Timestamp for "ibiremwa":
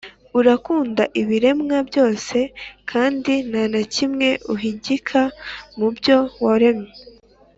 1.21-1.77